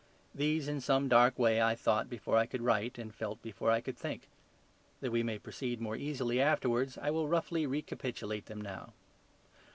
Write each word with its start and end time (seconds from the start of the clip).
These 0.33 0.67
in 0.67 0.81
some 0.81 1.07
dark 1.07 1.37
way 1.37 1.61
I 1.61 1.75
thought 1.75 2.09
before 2.09 2.35
I 2.35 2.47
could 2.47 2.63
write, 2.63 2.97
and 2.97 3.13
felt 3.13 3.39
before 3.43 3.69
I 3.69 3.81
could 3.81 3.99
think: 3.99 4.27
that 4.99 5.11
we 5.11 5.21
may 5.21 5.37
proceed 5.37 5.79
more 5.79 5.95
easily 5.95 6.41
afterwards, 6.41 6.97
I 6.97 7.11
will 7.11 7.27
roughly 7.29 7.67
recapitulate 7.67 8.47
them 8.47 8.61
now. 8.61 8.93